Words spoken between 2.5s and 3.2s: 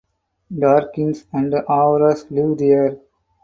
there.